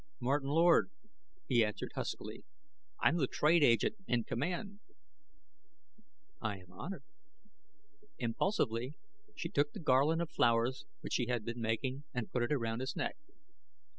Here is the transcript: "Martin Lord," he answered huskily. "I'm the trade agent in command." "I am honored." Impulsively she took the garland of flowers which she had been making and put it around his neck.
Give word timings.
"Martin 0.19 0.49
Lord," 0.49 0.89
he 1.47 1.63
answered 1.63 1.91
huskily. 1.93 2.43
"I'm 3.01 3.17
the 3.17 3.27
trade 3.27 3.61
agent 3.63 3.97
in 4.07 4.23
command." 4.23 4.79
"I 6.41 6.57
am 6.57 6.71
honored." 6.71 7.03
Impulsively 8.17 8.95
she 9.35 9.47
took 9.49 9.73
the 9.73 9.79
garland 9.79 10.23
of 10.23 10.31
flowers 10.31 10.85
which 11.01 11.13
she 11.13 11.27
had 11.27 11.45
been 11.45 11.61
making 11.61 12.05
and 12.15 12.31
put 12.31 12.41
it 12.41 12.51
around 12.51 12.79
his 12.79 12.95
neck. 12.95 13.15